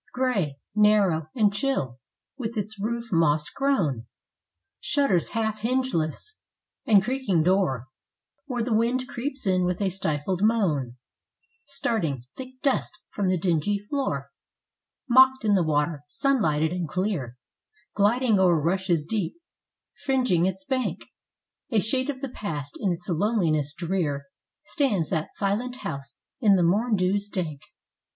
[0.15, 1.99] G REY, narrow, and chill,
[2.35, 4.07] with its roof moss grown,
[4.79, 6.37] Shutters half hingeless,
[6.87, 7.85] and creaking door,
[8.47, 10.97] Where the wind creeps in with a stifled moan,
[11.65, 14.31] Starting thick dust from the dingy floor,—
[15.07, 17.37] Mocked in the water, sunlighted and clear,
[17.93, 19.35] Gliding o'er rushes deep,
[20.03, 21.05] fringing its bank;
[21.69, 24.23] A shade of the Past, in its loneliness drear,
[24.65, 27.61] Stands that silent house, in the morn dews dank.